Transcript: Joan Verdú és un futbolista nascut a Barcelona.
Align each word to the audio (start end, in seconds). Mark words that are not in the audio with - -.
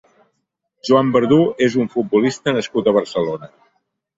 Joan 0.87 1.11
Verdú 1.17 1.37
és 1.67 1.77
un 1.83 1.91
futbolista 1.97 2.57
nascut 2.59 2.91
a 2.93 2.99
Barcelona. 2.99 3.53